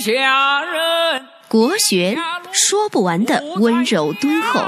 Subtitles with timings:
[0.00, 1.26] 下人。
[1.46, 2.16] 国学
[2.52, 4.60] 说不完的温柔敦厚，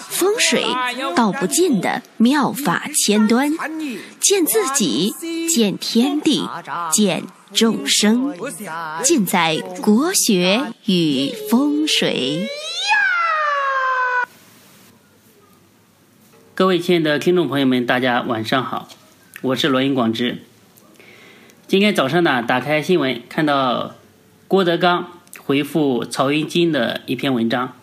[0.00, 0.64] 风水
[1.14, 3.50] 道不尽的妙法千端，
[4.18, 5.14] 见自己，
[5.46, 6.48] 见天地，
[6.90, 8.34] 见众生，
[9.02, 12.48] 尽在国学与风水。
[16.54, 18.88] 各位亲爱的听众朋友们，大家晚上好，
[19.42, 20.42] 我是罗云广之。
[21.66, 23.94] 今天早上呢，打开新闻看到
[24.50, 27.76] 郭德纲回复曹云金的一篇文章。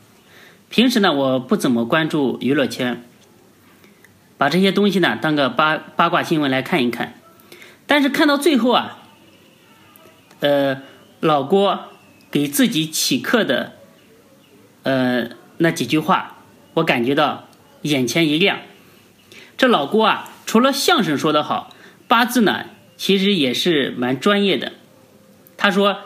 [0.67, 3.05] 平时呢，我不怎么关注娱乐圈，
[4.37, 7.13] 把这些东西呢当个八八卦新闻来看一看。
[7.85, 8.97] 但是看到最后啊，
[10.41, 10.81] 呃，
[11.21, 11.85] 老郭
[12.29, 13.77] 给自己起课的
[14.83, 15.29] 呃
[15.59, 16.35] 那几句话，
[16.73, 17.45] 我感觉到。
[17.83, 18.57] 眼前一亮，
[19.55, 21.73] 这老郭啊，除了相声说得好，
[22.07, 22.65] 八字呢
[22.97, 24.73] 其实也是蛮专业的。
[25.55, 25.99] 他说：“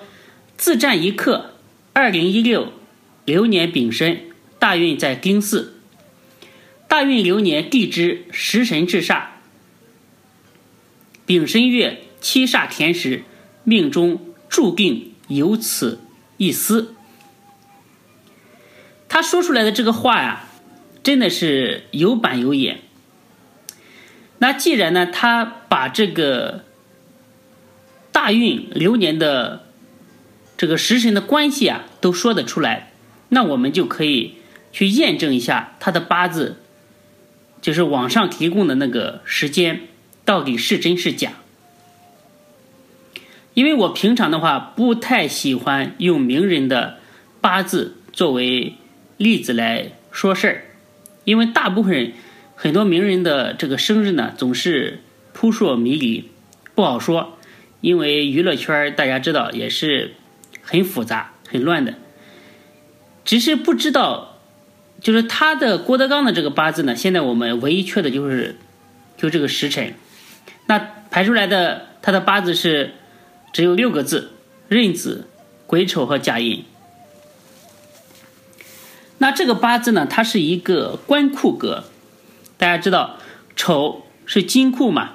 [0.61, 1.55] 自占一刻，
[1.91, 2.71] 二零一六
[3.25, 4.25] 流年丙申，
[4.59, 5.73] 大运在丁巳，
[6.87, 9.23] 大运流年地支食神制煞，
[11.26, 13.23] 丙申月七煞填时，
[13.63, 15.99] 命中注定有此
[16.37, 16.93] 一丝。”
[19.09, 20.46] 他说出来的这个话呀。
[21.01, 22.81] 真的是有板有眼。
[24.37, 26.63] 那既然呢，他把这个
[28.12, 29.71] 大运流年的
[30.62, 32.91] 这个时辰的关系啊都说得出来，
[33.29, 34.35] 那我们就可以
[34.71, 36.57] 去验证一下他的八字，
[37.59, 39.87] 就是网上提供的那个时间
[40.23, 41.31] 到底是真是假。
[43.55, 46.99] 因为我平常的话不太喜欢用名人的
[47.41, 48.75] 八字作为
[49.18, 50.65] 例子来说事儿。
[51.23, 52.13] 因为大部分人，
[52.53, 55.01] 很多名人的这个生日呢，总是
[55.34, 56.29] 扑朔迷离，
[56.75, 57.40] 不好说。
[57.81, 60.13] 因为娱乐圈大家知道也是
[60.72, 61.96] 很复杂、很乱的。
[63.26, 64.40] 只是不知道，
[65.02, 68.56] 就是他的郭德纲的这个八字呢，现在我们唯一缺的就是
[69.18, 69.94] 就这个时辰。
[70.68, 70.80] 那
[71.12, 72.94] 排出来的他的八字是
[73.52, 74.31] 只有六个字：
[74.70, 75.28] 壬子、
[75.68, 76.64] 癸丑和甲寅。
[79.18, 81.84] 那这个八字呢，它是一个官库格，
[82.58, 83.18] 大家知道
[83.56, 85.12] 丑是金库嘛？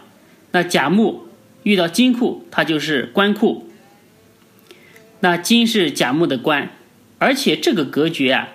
[0.53, 1.27] 那甲木
[1.65, 3.66] 遇到金库，它就是官库。
[5.27, 6.71] 那金是甲木的官，
[7.19, 8.47] 而且这个格局啊，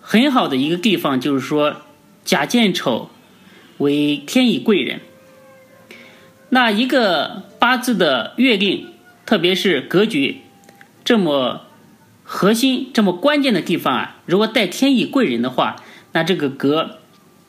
[0.00, 1.78] 很好的一个地方就是说，
[2.24, 3.10] 甲见丑
[3.78, 5.00] 为天乙贵人。
[6.50, 8.86] 那一个八字的月令，
[9.26, 10.42] 特别是格局
[11.04, 11.62] 这么。
[12.28, 15.76] 核心这么关键的地方啊，如果带天乙贵人的话，
[16.12, 16.98] 那这个格，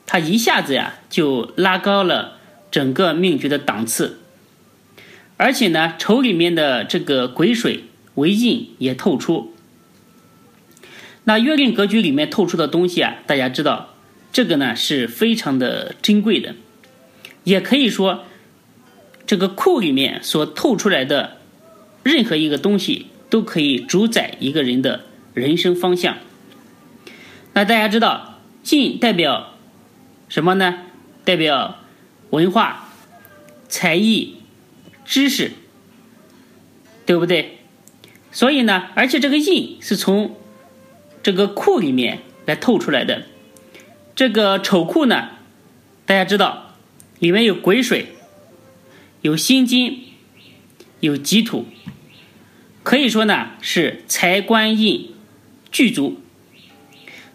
[0.07, 2.37] 它一下子呀就拉高了
[2.71, 4.19] 整个命局的档次。
[5.37, 9.53] 而且呢，丑里面的这个癸水为印也透出。
[11.23, 13.93] 那月令格局里面透出的东西啊，大家知道，
[14.31, 16.55] 这个呢是非常的珍贵的，
[17.43, 18.25] 也可以说，
[19.25, 21.37] 这个库里面所透出来的
[22.03, 23.07] 任何一个东西。
[23.29, 25.01] 都可以主宰一个人的
[25.33, 26.15] 人生方向。
[27.51, 28.39] 那大家知道，
[28.69, 29.53] 印代表
[30.29, 30.85] 什么呢？
[31.25, 31.79] 代表
[32.29, 32.87] 文化、
[33.67, 34.36] 才艺、
[35.07, 35.53] 知识，
[37.05, 37.59] 对不对？
[38.31, 40.35] 所以呢，而且这个印是从
[41.23, 43.23] 这个库里面来透出来的。
[44.13, 45.29] 这个丑库呢，
[46.05, 46.75] 大家知道，
[47.19, 48.07] 里面有癸水，
[49.21, 50.03] 有辛金，
[50.99, 51.65] 有己土。
[52.83, 55.13] 可以说呢是财官印
[55.71, 56.21] 具足，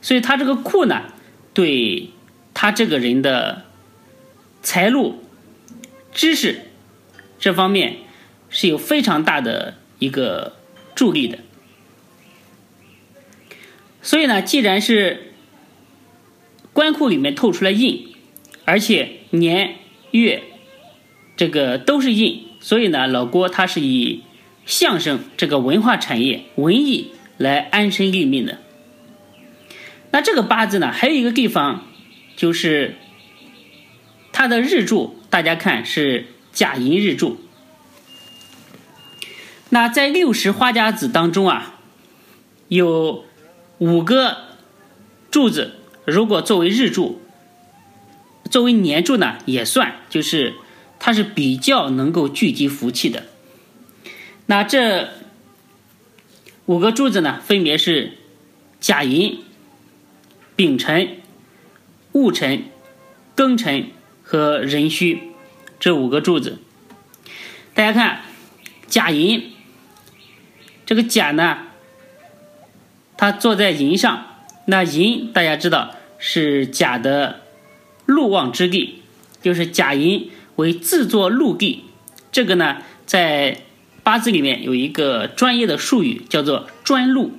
[0.01, 1.03] 所以他这个库呢，
[1.55, 2.11] 对
[2.53, 3.65] 他这个人的
[4.63, 5.23] 财路、
[6.13, 6.72] 知识
[7.43, 7.97] 这方面
[8.49, 10.57] 是有非常大的一个
[10.95, 11.41] 助力的。
[14.01, 15.35] 所以呢，既然是
[16.73, 18.15] 官库里面透出来印，
[18.65, 19.75] 而且年
[20.13, 20.45] 月
[21.37, 24.23] 这个都是印，所以呢，老郭他是以。
[24.65, 28.61] 相声这个文化产业、文艺来安身立命的。
[30.13, 31.83] 那这个八字呢，还有一个地方，
[32.37, 32.95] 就是
[34.31, 37.39] 它的日柱，大家看是甲寅日柱。
[39.71, 41.81] 那在六十花甲子当中啊，
[42.69, 43.25] 有
[43.79, 44.37] 五个
[45.31, 47.23] 柱子，如果作为日柱，
[48.51, 50.55] 作为年柱呢也算，就是
[50.99, 53.25] 它是比较能够聚集福气的。
[54.45, 55.09] 那这
[56.67, 58.19] 五个柱子呢，分别是
[58.79, 59.39] 甲寅、
[60.55, 61.17] 丙辰、
[62.13, 62.65] 戊辰、
[63.35, 63.87] 庚辰
[64.23, 65.32] 和壬戌
[65.83, 66.59] 这五个柱子。
[67.75, 68.21] 大家看，
[68.87, 69.51] 甲寅
[70.87, 71.59] 这个甲呢，
[73.17, 74.27] 他坐在寅上，
[74.67, 77.41] 那寅大家知道是甲的
[78.07, 79.03] 禄旺之地，
[79.43, 81.83] 就是甲寅为自作禄地。
[82.31, 83.63] 这个呢，在
[84.05, 87.33] 八字里面有一个专业的术语，叫做专禄，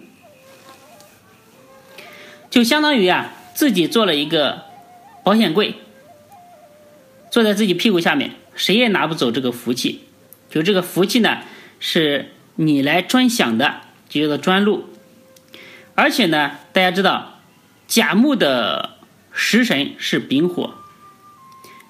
[2.49, 4.63] 就相当于啊，自己做了一个
[5.23, 5.75] 保险柜，
[7.33, 10.01] 坐在自己屁股下面，谁也拿不走这个福气。
[10.51, 11.39] 就这个福气呢，
[11.79, 14.87] 是你来专享的，就叫做专禄。
[15.95, 17.39] 而且呢，大家知道
[17.87, 18.97] 甲木的
[19.31, 20.75] 食神是丙火，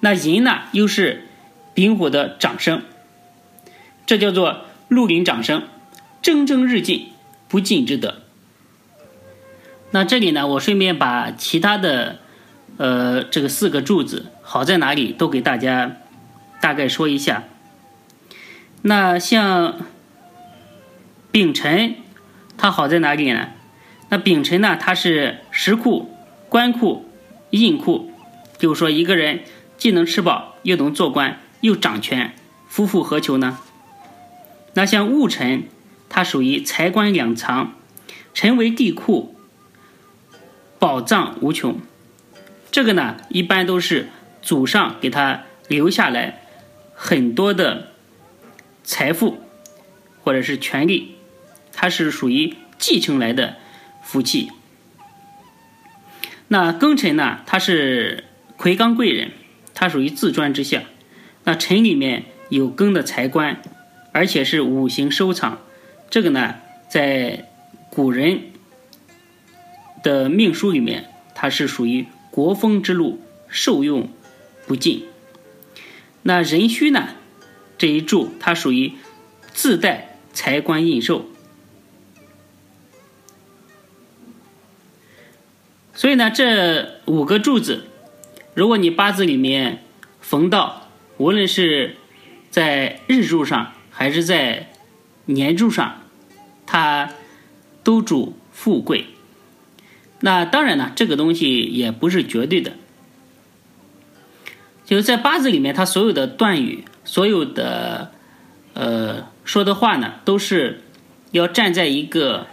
[0.00, 1.28] 那寅呢又是
[1.74, 2.80] 丙火的长生。
[4.06, 5.64] 这叫做鹿林长生，
[6.22, 7.08] 蒸蒸日进，
[7.48, 8.22] 不进之德。
[9.90, 12.20] 那这里呢，我顺便把其他的，
[12.76, 15.96] 呃，这个四个柱子好在哪里，都给大家
[16.60, 17.44] 大概说一下。
[18.82, 19.80] 那像
[21.30, 21.96] 丙辰，
[22.56, 23.48] 它好在哪里呢？
[24.08, 26.14] 那丙辰呢，它是食库、
[26.48, 27.08] 官库、
[27.50, 28.12] 印库，
[28.58, 29.40] 就是说一个人
[29.78, 32.34] 既能吃饱，又能做官，又掌权，
[32.68, 33.58] 夫复何求呢？
[34.74, 35.68] 那像戊辰，
[36.08, 37.72] 它属于财官两藏，
[38.34, 39.34] 辰为地库，
[40.78, 41.78] 宝藏无穷。
[42.74, 44.08] 这个呢，一般都是
[44.42, 46.40] 祖上给他留下来
[46.92, 47.90] 很多的
[48.82, 49.38] 财富
[50.24, 51.14] 或者是权利，
[51.72, 53.58] 它是属于继承来的
[54.02, 54.50] 福气。
[56.48, 58.24] 那庚辰呢，它是
[58.56, 59.30] 魁罡贵人，
[59.72, 60.82] 它属于自专之相。
[61.44, 63.62] 那辰里面有庚的财官。
[64.10, 65.58] 而且是五行收藏，
[66.10, 66.56] 这个呢，
[66.88, 67.48] 在
[67.90, 68.42] 古人
[70.04, 74.08] 的命书里面，它是属于国风之路，受用
[74.66, 75.04] 不尽。
[76.22, 77.10] 那壬戌呢，
[77.78, 78.94] 这一柱它属于
[79.52, 81.26] 自带财官印寿，
[85.94, 87.84] 所以呢，这五个柱子，
[88.52, 89.84] 如果你八字里面
[90.20, 90.88] 逢到，
[91.18, 91.94] 无论是
[92.50, 94.72] 在日柱上，还是在
[95.26, 96.02] 年柱上，
[96.66, 97.12] 它
[97.84, 99.13] 都主富贵。
[100.24, 102.72] 那当然呢，这个东西也不是绝对的。
[104.86, 108.10] 就是在八字里面，它所有的断语，所有的
[108.72, 110.80] 呃说的话呢，都是
[111.32, 112.46] 要站在一个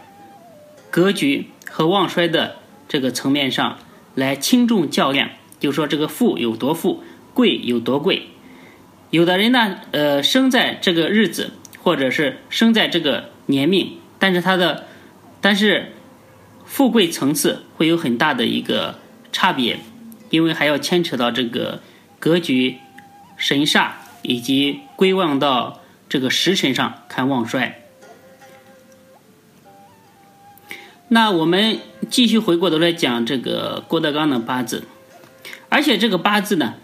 [0.90, 2.58] 格局和旺衰的
[2.90, 3.78] 这个层面上
[4.16, 5.30] 来轻重较量。
[5.62, 7.02] 就说这个富有多富，
[7.34, 8.24] 贵有多贵。
[9.12, 11.52] 有的人呢，呃，生在这个日子，
[11.82, 14.88] 或者是生在这个年命，但是他的，
[15.40, 15.94] 但是
[16.72, 18.98] 富贵层次会有很大的一个
[19.34, 19.82] 差别，
[20.30, 21.82] 因为还要牵扯到这个
[22.18, 22.78] 格局、
[23.36, 23.90] 神煞
[24.22, 27.82] 以及归旺到这个时辰上看旺衰。
[31.10, 31.80] 那我们
[32.10, 34.86] 继续回过头来讲这个郭德纲的八字，
[35.68, 36.76] 而且这个八字呢。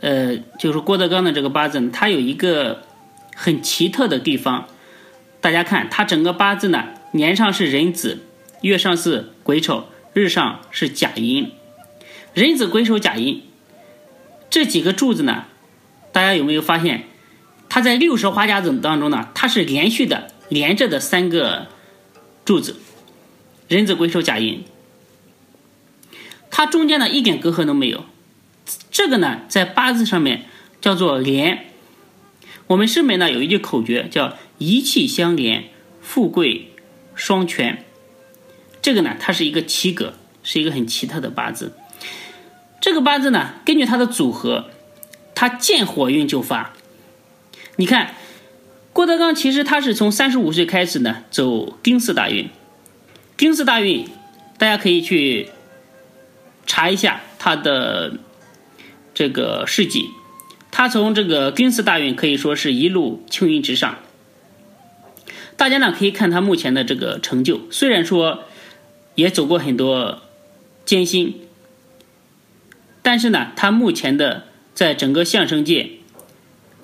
[0.00, 2.82] 呃，就是郭德纲的这个八字，它有一个
[3.36, 4.66] 很奇特的地方。
[5.40, 8.18] 大家看，它整个八字呢，年上是壬子，
[8.60, 11.52] 月上是癸丑，日上是甲寅。
[12.34, 13.44] 壬子、癸丑、甲寅
[14.50, 15.44] 这几个柱子呢，
[16.10, 17.04] 大家有没有发现，
[17.68, 21.68] 它在六十花甲子当中呢，它是连续的连着的三个
[22.44, 22.76] 柱子，
[23.68, 24.64] 壬子、癸丑、甲寅，
[26.50, 28.04] 它中间呢一点隔阂都没有。
[28.90, 30.46] 这个呢，在八字上面
[30.80, 31.66] 叫做连。
[32.66, 35.68] 我们师门呢有一句口诀，叫一气相连，
[36.02, 36.72] 富贵
[37.14, 37.85] 双全。
[38.86, 40.14] 这个呢，它是一个奇格，
[40.44, 41.72] 是一个很奇特的八字。
[42.80, 44.70] 这个八字呢，根据它的组合，
[45.34, 46.72] 它见火运就发。
[47.74, 48.14] 你看，
[48.92, 52.48] 郭德纲其实他是从三十五岁开始呢走丁巳大运。
[53.36, 54.06] 丁巳大运，
[54.56, 55.48] 大家可以去
[56.64, 58.18] 查一下他的。
[59.12, 60.10] 这个事迹，
[60.70, 63.96] 他从这个丁巳大运可以说是一路青云直上。
[65.56, 68.44] 大家呢可以看他目前的这个成就，虽然说
[69.16, 70.22] 也走过很多
[70.84, 71.40] 艰辛，
[73.02, 75.90] 但是呢，他目前的在整个相声界，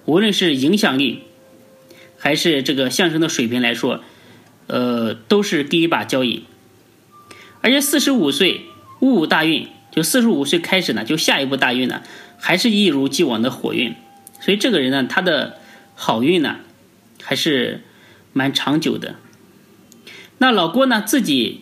[0.04, 1.22] 无论是影响力，
[2.18, 4.02] 还是这个相声的水平来说，
[4.66, 6.42] 呃，都是第一把交椅。
[7.60, 8.62] 而且四十五岁
[8.98, 9.68] 戊午大运。
[9.94, 12.00] 就四十五岁开始呢，就下一步大运呢，
[12.38, 13.94] 还是一如既往的火运，
[14.40, 15.58] 所以这个人呢，他的
[15.94, 16.60] 好运呢，
[17.22, 17.82] 还是
[18.32, 19.16] 蛮长久的。
[20.38, 21.60] 那老郭呢，自己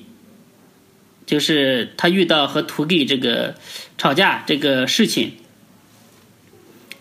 [1.31, 3.55] 就是他遇到和徒弟这个
[3.97, 5.35] 吵架这个事情，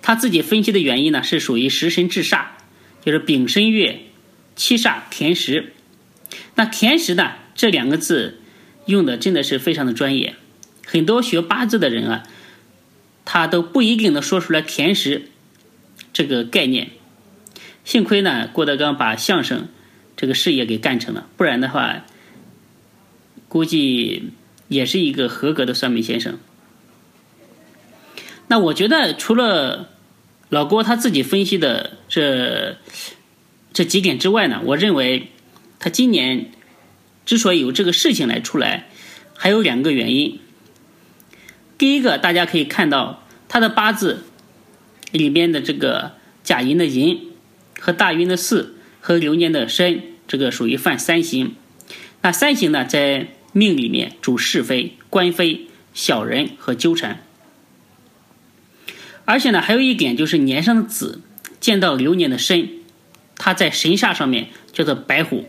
[0.04, 2.46] 他自己分析的原因呢，是属于食神制煞，
[3.04, 4.02] 就是丙申月
[4.56, 5.74] 七煞田时，
[6.54, 8.40] 那田时呢，这两个字
[8.86, 10.36] 用的真的是非常的专业，
[10.86, 12.24] 很多学八字的人啊，
[13.26, 15.24] 他都不一定能说出来田时
[16.14, 16.92] 这个概念。
[17.84, 19.70] 幸亏呢，郭德纲把相声
[20.16, 22.06] 这个事业给干成了，不然的话，
[23.50, 24.32] 估计
[24.70, 26.40] 也是一个合格的算命先生。
[28.48, 29.90] 那我觉得，除了
[30.48, 32.78] 老郭他自己分析的这
[33.74, 35.32] 这几点之外呢，我认为
[35.80, 36.52] 他今年
[37.26, 38.88] 之所以有这个事情来出来，
[39.36, 40.40] 还有两个原因。
[41.78, 44.24] 第一个，大家可以看到他的八字
[45.12, 46.14] 里边的这个
[46.46, 47.26] 甲寅的寅。
[47.82, 51.56] 和大运的巳和流年的申，这个属于犯三刑。
[52.22, 57.24] 那三刑呢，在命里面主是非、官非、小人和纠缠。
[59.26, 61.22] 而且呢，还有一点就是年上的子
[61.60, 62.70] 见到流年的申，
[63.38, 65.48] 它在神煞上面叫做白虎，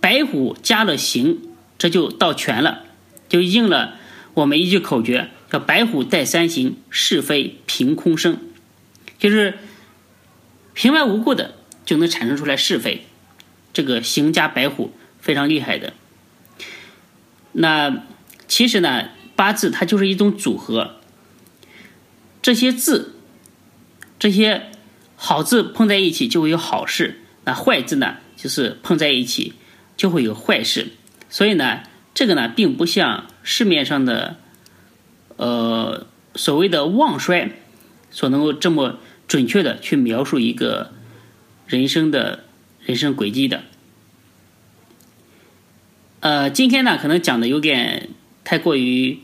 [0.00, 1.40] 白虎加了刑，
[1.78, 2.84] 这就到全了，
[3.28, 3.96] 就应了
[4.34, 8.38] 我们一句口诀，叫白虎带三刑，是非凭空生，
[9.18, 9.54] 就是。
[10.74, 13.04] 平白无故的就能产生出来是非，
[13.74, 15.92] 这个行加白虎非常厉害的。
[17.52, 18.02] 那
[18.48, 20.96] 其实呢，八字它就是一种组合，
[22.40, 23.14] 这些字，
[24.18, 24.70] 这些
[25.16, 29.54] 好字碰在一起就会有好事，那坏字呢就是碰在一起
[29.96, 30.92] 就会有坏事。
[31.28, 31.82] 所以呢，
[32.14, 34.36] 这个呢并不像市面上的，
[35.36, 37.52] 呃所谓的旺衰
[38.10, 38.98] 所能够这么。
[39.28, 40.92] 准确的去描述一个
[41.66, 42.44] 人生的
[42.84, 43.62] 人生轨迹的。
[46.22, 48.10] 呃，今天呢可能讲的有点
[48.44, 49.18] 太过于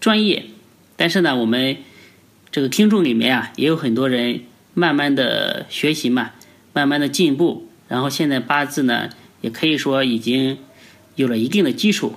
[0.00, 0.46] 专业，
[0.96, 1.76] 但是呢，我们
[2.50, 4.40] 这个听众里面啊也有很多人
[4.72, 6.30] 慢慢的学习嘛，
[6.72, 9.10] 慢慢的进步，然后现在八字呢
[9.42, 10.56] 也可以说已经
[11.14, 12.14] 有了一定的基础。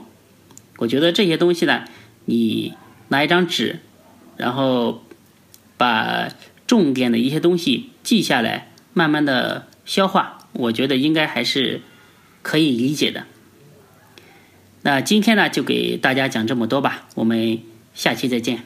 [0.78, 1.84] 我觉得这些东西呢，
[2.24, 2.74] 你
[3.10, 3.80] 拿一张纸，
[4.38, 5.04] 然后
[5.76, 6.30] 把。
[6.68, 11.80] 重点的一些东西记下来，慢慢的消化，我觉得应该还是
[12.42, 13.26] 可以理解的。
[14.88, 17.60] 那今天呢，就给大家讲这么多吧，我们
[17.94, 18.64] 下期再见。